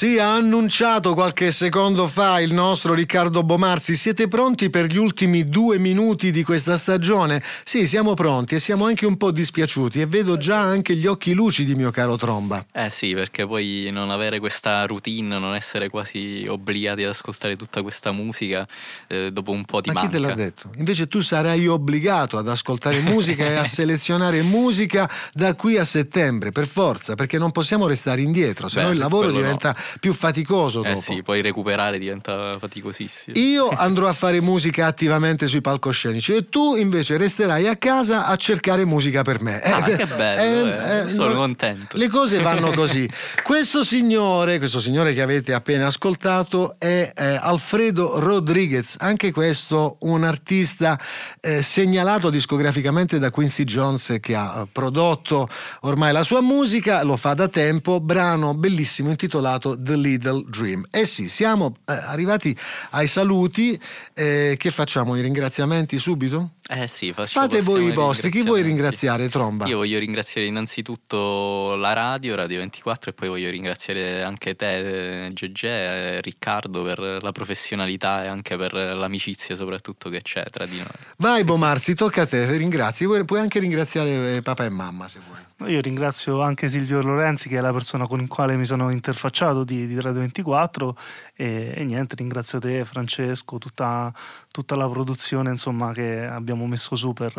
Sì, 0.03 0.19
ha 0.19 0.35
annunciato 0.35 1.15
qualche 1.15 1.53
secondo 1.53 2.09
fa 2.09 2.41
il 2.41 2.53
nostro 2.53 2.93
Riccardo 2.93 3.45
Bomarzi. 3.45 3.95
Siete 3.95 4.27
pronti 4.27 4.69
per 4.69 4.87
gli 4.87 4.97
ultimi 4.97 5.45
due 5.45 5.79
minuti 5.79 6.33
di 6.33 6.43
questa 6.43 6.77
stagione? 6.77 7.41
Sì, 7.63 7.87
siamo 7.87 8.15
pronti 8.15 8.57
e 8.57 8.59
siamo 8.59 8.87
anche 8.87 9.07
un 9.07 9.17
po' 9.17 9.31
dispiaciuti 9.31 10.01
e 10.01 10.07
vedo 10.07 10.39
già 10.39 10.59
anche 10.59 10.97
gli 10.97 11.07
occhi 11.07 11.35
lucidi, 11.35 11.77
mio 11.77 11.93
caro 11.93 12.17
Tromba. 12.17 12.67
Eh 12.73 12.91
sì, 12.91 13.15
perché 13.15 13.47
poi 13.47 13.91
non 13.93 14.11
avere 14.11 14.41
questa 14.41 14.85
routine, 14.87 15.39
non 15.39 15.55
essere 15.55 15.89
quasi 15.89 16.47
obbligati 16.49 17.05
ad 17.05 17.11
ascoltare 17.11 17.55
tutta 17.55 17.81
questa 17.83 18.11
musica, 18.11 18.67
eh, 19.07 19.31
dopo 19.31 19.53
un 19.53 19.65
po' 19.65 19.81
di 19.81 19.91
Ma 19.91 20.01
manca. 20.01 20.09
chi 20.09 20.15
te 20.17 20.21
l'ha 20.21 20.35
detto? 20.35 20.73
Invece 20.79 21.07
tu 21.07 21.21
sarai 21.21 21.69
obbligato 21.69 22.39
ad 22.39 22.49
ascoltare 22.49 22.99
musica 23.03 23.45
e 23.45 23.55
a 23.55 23.63
selezionare 23.65 24.43
musica 24.43 25.09
da 25.33 25.55
qui 25.55 25.79
a 25.79 25.85
settembre, 25.85 26.51
per 26.51 26.67
forza, 26.67 27.15
perché 27.15 27.39
non 27.39 27.53
possiamo 27.53 27.87
restare 27.87 28.21
indietro, 28.21 28.67
se 28.67 28.83
no 28.83 28.91
il 28.91 28.99
lavoro 28.99 29.31
diventa... 29.31 29.69
No 29.69 29.91
più 30.01 30.13
faticoso. 30.13 30.83
Eh 30.85 30.91
dopo. 30.91 31.01
sì, 31.01 31.23
poi 31.23 31.41
recuperare 31.41 31.99
diventa 31.99 32.59
faticosissimo. 32.59 33.39
Io 33.39 33.69
andrò 33.75 34.09
a 34.09 34.13
fare 34.13 34.41
musica 34.41 34.87
attivamente 34.87 35.47
sui 35.47 35.61
palcoscenici 35.61 36.35
e 36.35 36.49
tu 36.49 36.77
invece 36.77 37.17
resterai 37.17 37.69
a 37.69 37.77
casa 37.77 38.27
a 38.27 38.37
cercare 38.37 38.85
musica 38.85 39.23
per 39.23 39.41
me. 39.41 39.61
Ah, 39.61 39.89
eh, 39.89 39.97
che 39.97 40.07
bello, 40.07 40.67
eh, 40.67 40.99
eh, 41.05 41.09
sono 41.09 41.35
no, 41.35 41.41
contento. 41.41 41.97
Le 41.97 42.09
cose 42.09 42.41
vanno 42.41 42.73
così. 42.75 43.09
questo 43.43 43.85
signore, 43.85 44.59
questo 44.59 44.81
signore 44.81 45.15
che 45.15 45.23
avete 45.23 45.53
appena 45.53 45.87
ascoltato 45.87 46.77
è 46.79 47.13
eh, 47.15 47.25
Alfredo 47.41 48.19
Rodriguez, 48.19 48.97
anche 48.99 49.33
questo 49.33 49.97
un 50.01 50.25
artista 50.25 50.99
eh, 51.41 51.63
segnalato 51.63 52.31
discograficamente 52.31 53.19
da 53.19 53.31
Quincy 53.31 53.65
Jones 53.65 54.17
che 54.21 54.35
ha 54.35 54.67
prodotto 54.71 55.49
ormai 55.81 56.13
la 56.13 56.23
sua 56.23 56.41
musica, 56.41 57.03
lo 57.03 57.17
fa 57.17 57.35
da 57.35 57.49
tempo, 57.49 58.01
brano 58.01 58.55
bellissimo 58.55 59.11
intitolato 59.11 59.72
The 59.79 59.97
Little 59.97 60.45
Dream. 60.49 60.85
Eh 60.91 61.07
sì, 61.07 61.29
siamo 61.29 61.76
eh, 61.87 61.93
arrivati 61.93 62.57
ai 62.91 63.07
saluti. 63.07 63.79
Eh, 64.14 64.57
che 64.59 64.71
facciamo? 64.71 65.17
I 65.17 65.21
ringraziamenti 65.21 65.99
subito? 65.99 66.52
Eh 66.69 66.87
sì, 66.87 67.12
facciamo 67.12 67.49
Fate 67.49 67.61
voi 67.61 67.87
i 67.87 67.92
vostri. 67.92 68.31
Chi 68.31 68.42
vuoi 68.42 68.62
ringraziare, 68.62 69.28
Tromba? 69.28 69.66
Io 69.66 69.78
voglio 69.78 69.99
ringraziare 69.99 70.47
innanzitutto 70.47 71.75
la 71.75 71.92
radio, 71.92 72.37
Radio 72.37 72.59
24, 72.59 73.11
e 73.11 73.12
poi 73.14 73.28
voglio 73.28 73.50
ringraziare 73.50 74.23
anche 74.23 74.54
te, 74.54 75.31
Gege, 75.33 76.21
Riccardo, 76.21 76.85
per 76.85 77.00
la 77.21 77.33
professionalità 77.33 78.23
e 78.23 78.28
anche 78.28 78.57
per 78.57 78.75
l'amicizia 78.75 79.57
soprattutto 79.57 80.09
che 80.09 80.23
c'è 80.23 80.45
tra 80.45 80.64
di 80.64 80.76
noi. 80.76 80.87
Vai 81.16 81.42
Bomarzi, 81.42 81.95
tocca 81.95 82.23
a 82.23 82.26
te, 82.26 82.47
ringrazi. 82.57 83.07
Puoi 83.07 83.40
anche 83.40 83.59
ringraziare 83.59 84.40
papà 84.40 84.64
e 84.64 84.71
mamma 84.71 85.09
se 85.09 85.21
vuoi. 85.26 85.52
Io 85.73 85.81
ringrazio 85.81 86.42
anche 86.42 86.69
Silvio 86.69 87.00
Lorenzi 87.02 87.49
che 87.49 87.59
è 87.59 87.61
la 87.61 87.73
persona 87.73 88.07
con 88.07 88.21
la 88.21 88.26
quale 88.26 88.57
mi 88.57 88.64
sono 88.64 88.90
interfacciato 88.90 89.64
di, 89.64 89.87
di 89.87 90.00
Radio 90.00 90.21
24 90.21 90.97
e, 91.35 91.73
e, 91.76 91.85
niente, 91.85 92.14
ringrazio 92.16 92.59
te 92.59 92.85
Francesco, 92.85 93.59
tutta, 93.59 94.12
tutta, 94.50 94.76
la 94.76 94.88
produzione 94.88 95.50
insomma, 95.50 95.92
che 95.92 96.25
abbiamo 96.25 96.52
messo 96.67 96.95
su 96.97 97.13
per, 97.13 97.33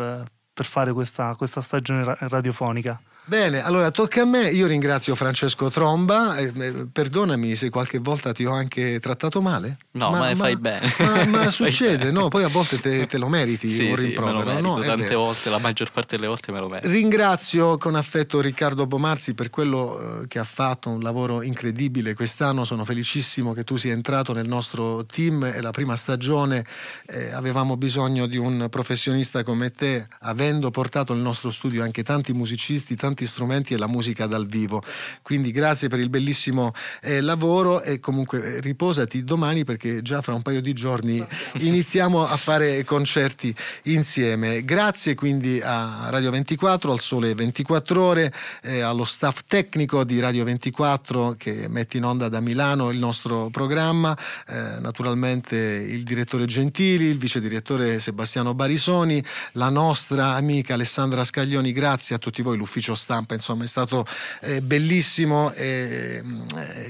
per 0.52 0.64
fare 0.64 0.92
questa, 0.92 1.34
questa 1.36 1.60
stagione 1.60 2.16
radiofonica. 2.20 3.00
Bene, 3.26 3.62
allora 3.62 3.90
tocca 3.90 4.20
a 4.20 4.24
me. 4.26 4.50
Io 4.50 4.66
ringrazio 4.66 5.14
Francesco 5.14 5.70
Tromba. 5.70 6.36
Eh, 6.36 6.52
eh, 6.54 6.86
perdonami 6.92 7.56
se 7.56 7.70
qualche 7.70 7.98
volta 7.98 8.32
ti 8.32 8.44
ho 8.44 8.52
anche 8.52 9.00
trattato 9.00 9.40
male. 9.40 9.78
No, 9.92 10.10
ma, 10.10 10.18
ma 10.18 10.34
fai 10.34 10.56
bene. 10.56 10.92
Ma, 10.98 11.24
ma 11.24 11.48
succede, 11.50 12.10
no? 12.10 12.28
Poi 12.28 12.44
a 12.44 12.48
volte 12.48 12.78
te, 12.78 13.06
te 13.06 13.16
lo 13.16 13.28
meriti 13.28 13.70
sì, 13.70 13.88
un 13.88 13.96
rimprovero. 13.96 14.40
Sì, 14.40 14.56
me 14.56 14.60
lo 14.60 14.76
no? 14.76 14.82
tante 14.82 15.14
volte, 15.14 15.48
la 15.48 15.56
maggior 15.56 15.90
parte 15.90 16.16
delle 16.16 16.28
volte 16.28 16.52
me 16.52 16.60
lo 16.60 16.68
merito. 16.68 16.88
Ringrazio 16.88 17.78
con 17.78 17.94
affetto 17.94 18.42
Riccardo 18.42 18.86
Bomarzi 18.86 19.32
per 19.32 19.48
quello 19.48 20.22
eh, 20.22 20.26
che 20.26 20.38
ha 20.38 20.44
fatto, 20.44 20.90
un 20.90 21.00
lavoro 21.00 21.40
incredibile 21.40 22.12
quest'anno. 22.12 22.66
Sono 22.66 22.84
felicissimo 22.84 23.54
che 23.54 23.64
tu 23.64 23.76
sia 23.76 23.94
entrato 23.94 24.34
nel 24.34 24.46
nostro 24.46 25.06
team. 25.06 25.46
È 25.46 25.62
la 25.62 25.70
prima 25.70 25.96
stagione. 25.96 26.66
Eh, 27.06 27.30
avevamo 27.30 27.78
bisogno 27.78 28.26
di 28.26 28.36
un 28.36 28.66
professionista 28.68 29.42
come 29.42 29.70
te, 29.70 30.06
avendo 30.20 30.70
portato 30.70 31.14
nel 31.14 31.22
nostro 31.22 31.50
studio 31.50 31.82
anche 31.82 32.02
tanti 32.02 32.34
musicisti, 32.34 32.94
tanti 32.94 33.12
tanti 33.14 33.26
strumenti 33.26 33.74
e 33.74 33.78
la 33.78 33.86
musica 33.86 34.26
dal 34.26 34.46
vivo. 34.46 34.82
Quindi 35.22 35.52
grazie 35.52 35.88
per 35.88 36.00
il 36.00 36.10
bellissimo 36.10 36.72
eh, 37.00 37.20
lavoro 37.20 37.80
e 37.82 38.00
comunque 38.00 38.56
eh, 38.56 38.60
riposati 38.60 39.22
domani 39.22 39.64
perché 39.64 40.02
già 40.02 40.20
fra 40.20 40.34
un 40.34 40.42
paio 40.42 40.60
di 40.60 40.72
giorni 40.72 41.24
iniziamo 41.60 42.26
a 42.26 42.36
fare 42.36 42.82
concerti 42.82 43.54
insieme. 43.84 44.64
Grazie 44.64 45.14
quindi 45.14 45.60
a 45.62 46.08
Radio 46.10 46.30
24, 46.32 46.90
al 46.90 47.00
Sole 47.00 47.34
24 47.34 48.02
Ore, 48.02 48.32
eh, 48.62 48.80
allo 48.80 49.04
staff 49.04 49.42
tecnico 49.46 50.02
di 50.02 50.18
Radio 50.18 50.42
24 50.44 51.36
che 51.38 51.68
mette 51.68 51.98
in 51.98 52.04
onda 52.04 52.28
da 52.28 52.40
Milano 52.40 52.90
il 52.90 52.98
nostro 52.98 53.48
programma, 53.50 54.16
eh, 54.48 54.80
naturalmente 54.80 55.56
il 55.56 56.02
direttore 56.02 56.46
Gentili, 56.46 57.04
il 57.04 57.18
vice 57.18 57.40
direttore 57.40 58.00
Sebastiano 58.00 58.54
Barisoni, 58.54 59.24
la 59.52 59.68
nostra 59.68 60.34
amica 60.34 60.74
Alessandra 60.74 61.22
Scaglioni, 61.22 61.70
grazie 61.70 62.16
a 62.16 62.18
tutti 62.18 62.42
voi, 62.42 62.56
l'ufficio 62.56 62.94
stampa, 63.04 63.34
insomma 63.34 63.64
è 63.64 63.66
stato 63.66 64.06
eh, 64.40 64.62
bellissimo 64.62 65.52
eh, 65.52 66.22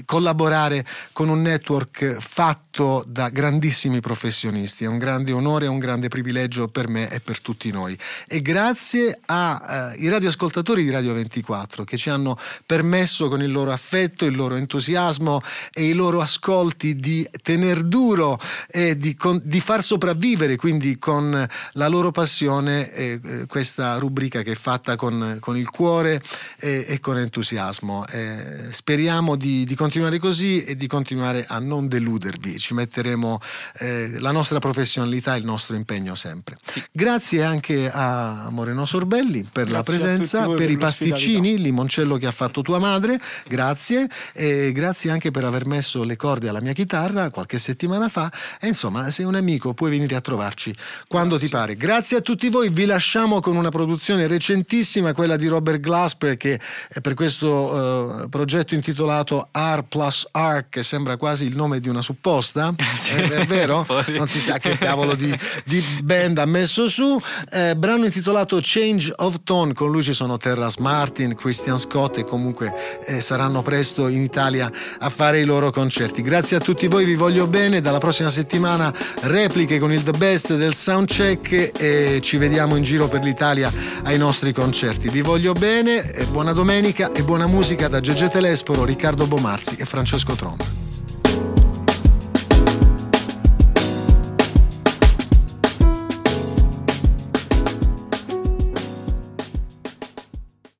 collaborare 0.05 0.85
con 1.11 1.27
un 1.27 1.41
network 1.41 2.17
fatto 2.19 3.03
da 3.05 3.29
grandissimi 3.29 3.99
professionisti, 3.99 4.85
è 4.85 4.87
un 4.87 4.97
grande 4.97 5.33
onore, 5.33 5.65
è 5.65 5.69
un 5.69 5.79
grande 5.79 6.07
privilegio 6.07 6.69
per 6.69 6.87
me 6.87 7.09
e 7.09 7.19
per 7.19 7.41
tutti 7.41 7.69
noi. 7.71 7.97
E 8.27 8.41
grazie 8.41 9.19
ai 9.25 10.07
radioascoltatori 10.07 10.83
di 10.83 10.89
Radio 10.89 11.13
24 11.13 11.83
che 11.83 11.97
ci 11.97 12.09
hanno 12.09 12.37
permesso 12.65 13.27
con 13.27 13.41
il 13.41 13.51
loro 13.51 13.71
affetto, 13.71 14.25
il 14.25 14.35
loro 14.35 14.55
entusiasmo 14.55 15.41
e 15.73 15.85
i 15.85 15.93
loro 15.93 16.21
ascolti 16.21 16.95
di 16.95 17.27
tener 17.41 17.83
duro 17.83 18.39
e 18.67 18.97
di, 18.97 19.15
con, 19.15 19.41
di 19.43 19.59
far 19.59 19.83
sopravvivere 19.83 20.55
quindi 20.55 20.97
con 20.97 21.47
la 21.73 21.87
loro 21.87 22.11
passione 22.11 22.89
eh, 22.91 23.45
questa 23.47 23.97
rubrica 23.97 24.41
che 24.41 24.51
è 24.51 24.55
fatta 24.55 24.95
con, 24.95 25.37
con 25.39 25.57
il 25.57 25.69
cuore 25.69 26.04
e, 26.13 26.85
e 26.87 26.99
con 26.99 27.17
entusiasmo. 27.17 28.05
Eh, 28.07 28.71
speriamo 28.71 29.35
di, 29.35 29.65
di, 29.65 29.75
continuare 29.75 30.19
così 30.19 30.63
e 30.63 30.75
di 30.75 30.87
continuare 30.87 31.45
a 31.47 31.59
non 31.59 31.87
deludervi. 31.87 32.57
Ci 32.59 32.73
metteremo 32.73 33.39
eh, 33.79 34.19
la 34.19 34.31
nostra 34.31 34.59
professionalità 34.59 35.35
e 35.35 35.39
il 35.39 35.45
nostro 35.45 35.75
impegno 35.75 36.15
sempre. 36.15 36.57
Sì. 36.65 36.83
Grazie 36.91 37.43
anche 37.43 37.91
a 37.91 38.49
Moreno 38.51 38.85
Sorbelli 38.85 39.47
per 39.51 39.65
grazie 39.65 39.73
la 39.73 39.83
presenza, 39.83 40.45
per, 40.45 40.57
per 40.57 40.69
i 40.69 40.77
pasticcini, 40.77 41.53
il 41.53 41.61
limoncello 41.61 42.17
che 42.17 42.27
ha 42.27 42.31
fatto 42.31 42.61
tua 42.61 42.79
madre. 42.79 43.19
Grazie. 43.47 44.09
E 44.33 44.71
grazie 44.71 45.11
anche 45.11 45.31
per 45.31 45.43
aver 45.43 45.65
messo 45.65 46.03
le 46.03 46.15
corde 46.15 46.49
alla 46.49 46.61
mia 46.61 46.73
chitarra 46.73 47.29
qualche 47.29 47.57
settimana 47.57 48.09
fa. 48.09 48.31
E 48.59 48.67
insomma, 48.67 49.09
sei 49.11 49.25
un 49.25 49.35
amico, 49.35 49.73
puoi 49.73 49.91
venire 49.91 50.15
a 50.15 50.21
trovarci 50.21 50.73
quando 51.07 51.35
grazie. 51.35 51.47
ti 51.47 51.53
pare. 51.53 51.75
Grazie 51.75 52.17
a 52.17 52.21
tutti 52.21 52.49
voi. 52.49 52.69
Vi 52.69 52.85
lasciamo 52.85 53.39
con 53.39 53.55
una 53.55 53.69
produzione 53.69 54.27
recentissima, 54.27 55.13
quella 55.13 55.35
di 55.35 55.47
Robert 55.47 55.79
Glasper, 55.95 56.35
che 56.35 56.59
è 56.89 56.99
per 56.99 57.13
questo 57.13 57.47
uh, 57.47 58.29
progetto 58.29 58.75
intitolato 58.75 59.47
R 59.51 59.83
plus 59.87 60.27
R, 60.31 60.65
che 60.69 60.83
sembra 60.83 61.15
quasi 61.15 61.45
il 61.45 61.55
nome 61.55 61.79
di 61.79 61.89
una 61.89 62.01
supposta. 62.01 62.73
Sì. 62.95 63.13
È, 63.13 63.29
è, 63.29 63.45
vero? 63.45 63.85
non 64.17 64.27
si 64.29 64.39
sa 64.39 64.57
che 64.57 64.77
cavolo 64.77 65.15
di, 65.15 65.37
di 65.65 65.83
band 66.01 66.37
ha 66.37 66.45
messo 66.45 66.87
su. 66.87 67.19
Eh, 67.51 67.75
brano 67.75 68.05
intitolato 68.05 68.59
Change 68.61 69.13
of 69.17 69.41
Tone. 69.43 69.73
Con 69.73 69.91
lui 69.91 70.01
ci 70.01 70.13
sono 70.13 70.37
Terras 70.37 70.77
Martin, 70.77 71.35
Christian 71.35 71.77
Scott 71.77 72.17
e 72.17 72.23
comunque 72.23 72.73
eh, 73.05 73.21
saranno 73.21 73.61
presto 73.61 74.07
in 74.07 74.21
Italia 74.21 74.71
a 74.97 75.09
fare 75.09 75.39
i 75.39 75.43
loro 75.43 75.71
concerti. 75.71 76.21
Grazie 76.21 76.57
a 76.57 76.59
tutti 76.59 76.87
voi, 76.87 77.05
vi 77.05 77.15
voglio 77.15 77.47
bene. 77.47 77.81
Dalla 77.81 77.99
prossima 77.99 78.29
settimana 78.29 78.93
repliche 79.23 79.77
con 79.77 79.91
il 79.91 80.01
The 80.01 80.11
Best 80.11 80.55
del 80.55 80.73
Soundcheck 80.73 81.71
e 81.77 82.19
ci 82.21 82.37
vediamo 82.37 82.75
in 82.77 82.83
giro 82.83 83.07
per 83.07 83.23
l'Italia 83.23 83.71
ai 84.03 84.17
nostri 84.17 84.53
concerti. 84.53 85.09
Vi 85.09 85.21
voglio 85.21 85.53
bene, 85.53 85.84
buona 86.29 86.51
domenica 86.51 87.11
e 87.13 87.21
buona 87.21 87.47
musica 87.47 87.87
da 87.87 88.01
Gege 88.01 88.29
Telesporo, 88.29 88.85
Riccardo 88.85 89.27
Bomarzi 89.27 89.75
e 89.77 89.85
Francesco 89.85 90.33
Tromba. 90.35 90.84